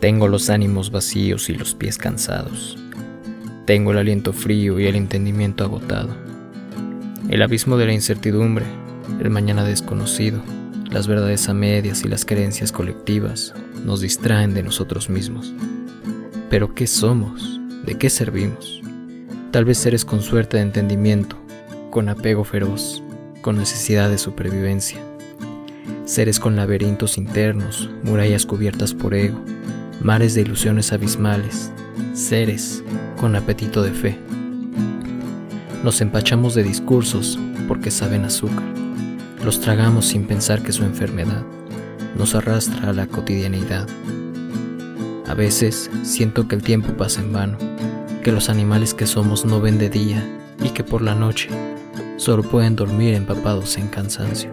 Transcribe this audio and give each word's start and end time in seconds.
Tengo 0.00 0.28
los 0.28 0.50
ánimos 0.50 0.90
vacíos 0.90 1.48
y 1.48 1.54
los 1.54 1.74
pies 1.74 1.96
cansados. 1.96 2.76
Tengo 3.64 3.92
el 3.92 3.98
aliento 3.98 4.34
frío 4.34 4.78
y 4.78 4.86
el 4.86 4.94
entendimiento 4.94 5.64
agotado. 5.64 6.14
El 7.30 7.40
abismo 7.40 7.78
de 7.78 7.86
la 7.86 7.94
incertidumbre, 7.94 8.66
el 9.20 9.30
mañana 9.30 9.64
desconocido, 9.64 10.42
las 10.90 11.06
verdades 11.06 11.48
a 11.48 11.54
medias 11.54 12.04
y 12.04 12.08
las 12.08 12.26
creencias 12.26 12.72
colectivas 12.72 13.54
nos 13.84 14.02
distraen 14.02 14.52
de 14.52 14.62
nosotros 14.62 15.08
mismos. 15.08 15.54
Pero 16.50 16.74
¿qué 16.74 16.86
somos? 16.86 17.58
¿De 17.86 17.96
qué 17.96 18.10
servimos? 18.10 18.82
Tal 19.50 19.64
vez 19.64 19.78
seres 19.78 20.04
con 20.04 20.20
suerte 20.20 20.58
de 20.58 20.64
entendimiento, 20.64 21.36
con 21.90 22.10
apego 22.10 22.44
feroz, 22.44 23.02
con 23.40 23.56
necesidad 23.56 24.10
de 24.10 24.18
supervivencia. 24.18 25.00
Seres 26.04 26.38
con 26.38 26.54
laberintos 26.54 27.16
internos, 27.16 27.88
murallas 28.02 28.44
cubiertas 28.44 28.92
por 28.92 29.14
ego, 29.14 29.40
mares 30.06 30.36
de 30.36 30.42
ilusiones 30.42 30.92
abismales, 30.92 31.72
seres 32.14 32.84
con 33.16 33.34
apetito 33.34 33.82
de 33.82 33.90
fe. 33.90 34.16
Nos 35.82 36.00
empachamos 36.00 36.54
de 36.54 36.62
discursos 36.62 37.36
porque 37.66 37.90
saben 37.90 38.24
azúcar, 38.24 38.62
los 39.44 39.60
tragamos 39.60 40.06
sin 40.06 40.28
pensar 40.28 40.62
que 40.62 40.70
su 40.70 40.84
enfermedad 40.84 41.42
nos 42.16 42.36
arrastra 42.36 42.90
a 42.90 42.92
la 42.92 43.08
cotidianidad. 43.08 43.88
A 45.26 45.34
veces 45.34 45.90
siento 46.04 46.46
que 46.46 46.54
el 46.54 46.62
tiempo 46.62 46.92
pasa 46.96 47.20
en 47.20 47.32
vano, 47.32 47.58
que 48.22 48.30
los 48.30 48.48
animales 48.48 48.94
que 48.94 49.08
somos 49.08 49.44
no 49.44 49.60
ven 49.60 49.76
de 49.76 49.90
día 49.90 50.24
y 50.62 50.68
que 50.68 50.84
por 50.84 51.02
la 51.02 51.16
noche 51.16 51.48
solo 52.16 52.44
pueden 52.44 52.76
dormir 52.76 53.14
empapados 53.14 53.76
en 53.76 53.88
cansancio. 53.88 54.50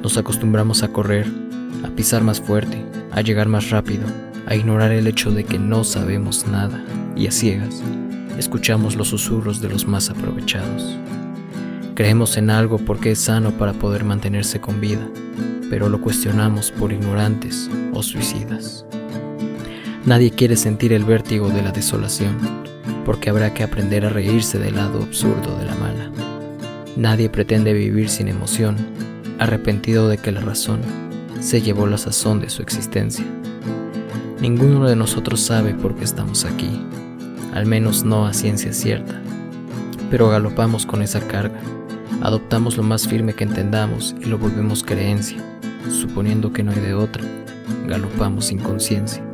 Nos 0.00 0.16
acostumbramos 0.16 0.84
a 0.84 0.92
correr, 0.92 1.26
a 1.82 1.88
pisar 1.88 2.22
más 2.22 2.40
fuerte, 2.40 2.84
a 3.12 3.20
llegar 3.20 3.48
más 3.48 3.70
rápido, 3.70 4.04
a 4.46 4.54
ignorar 4.54 4.92
el 4.92 5.06
hecho 5.06 5.30
de 5.30 5.44
que 5.44 5.58
no 5.58 5.84
sabemos 5.84 6.46
nada 6.46 6.82
y 7.14 7.26
a 7.26 7.30
ciegas 7.30 7.82
escuchamos 8.38 8.96
los 8.96 9.08
susurros 9.08 9.60
de 9.60 9.68
los 9.68 9.86
más 9.86 10.10
aprovechados. 10.10 10.98
Creemos 11.94 12.36
en 12.36 12.50
algo 12.50 12.78
porque 12.78 13.12
es 13.12 13.20
sano 13.20 13.50
para 13.52 13.72
poder 13.72 14.04
mantenerse 14.04 14.60
con 14.60 14.80
vida, 14.80 15.06
pero 15.70 15.88
lo 15.88 16.00
cuestionamos 16.00 16.70
por 16.70 16.92
ignorantes 16.92 17.70
o 17.92 18.02
suicidas. 18.02 18.84
Nadie 20.06 20.30
quiere 20.30 20.56
sentir 20.56 20.92
el 20.92 21.04
vértigo 21.04 21.50
de 21.50 21.62
la 21.62 21.70
desolación, 21.70 22.36
porque 23.04 23.30
habrá 23.30 23.52
que 23.54 23.62
aprender 23.62 24.04
a 24.06 24.10
reírse 24.10 24.58
del 24.58 24.76
lado 24.76 25.02
absurdo 25.02 25.56
de 25.58 25.66
la 25.66 25.74
mala. 25.76 26.10
Nadie 26.96 27.28
pretende 27.28 27.72
vivir 27.72 28.08
sin 28.08 28.28
emoción, 28.28 28.76
arrepentido 29.38 30.08
de 30.08 30.18
que 30.18 30.32
la 30.32 30.40
razón 30.40 30.80
se 31.42 31.60
llevó 31.60 31.88
la 31.88 31.98
sazón 31.98 32.40
de 32.40 32.48
su 32.48 32.62
existencia. 32.62 33.24
Ninguno 34.40 34.88
de 34.88 34.94
nosotros 34.94 35.40
sabe 35.40 35.74
por 35.74 35.96
qué 35.96 36.04
estamos 36.04 36.44
aquí, 36.44 36.70
al 37.52 37.66
menos 37.66 38.04
no 38.04 38.26
a 38.26 38.32
ciencia 38.32 38.72
cierta, 38.72 39.20
pero 40.08 40.28
galopamos 40.28 40.86
con 40.86 41.02
esa 41.02 41.20
carga, 41.26 41.60
adoptamos 42.22 42.76
lo 42.76 42.84
más 42.84 43.08
firme 43.08 43.34
que 43.34 43.42
entendamos 43.42 44.14
y 44.20 44.26
lo 44.26 44.38
volvemos 44.38 44.84
creencia, 44.84 45.38
suponiendo 45.90 46.52
que 46.52 46.62
no 46.62 46.70
hay 46.70 46.80
de 46.80 46.94
otra, 46.94 47.24
galopamos 47.88 48.46
sin 48.46 48.60
conciencia. 48.60 49.24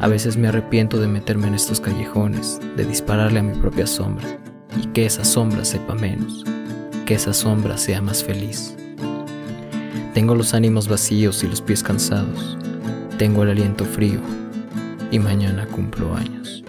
A 0.00 0.08
veces 0.08 0.36
me 0.36 0.48
arrepiento 0.48 1.00
de 1.00 1.06
meterme 1.06 1.46
en 1.46 1.54
estos 1.54 1.80
callejones, 1.80 2.60
de 2.76 2.84
dispararle 2.84 3.38
a 3.38 3.44
mi 3.44 3.56
propia 3.56 3.86
sombra, 3.86 4.26
y 4.76 4.86
que 4.88 5.06
esa 5.06 5.24
sombra 5.24 5.64
sepa 5.64 5.94
menos, 5.94 6.44
que 7.06 7.14
esa 7.14 7.32
sombra 7.32 7.78
sea 7.78 8.02
más 8.02 8.24
feliz. 8.24 8.77
Tengo 10.18 10.34
los 10.34 10.52
ánimos 10.52 10.88
vacíos 10.88 11.44
y 11.44 11.46
los 11.46 11.60
pies 11.60 11.84
cansados. 11.84 12.58
Tengo 13.18 13.44
el 13.44 13.50
aliento 13.50 13.84
frío 13.84 14.18
y 15.12 15.20
mañana 15.20 15.64
cumplo 15.68 16.12
años. 16.16 16.64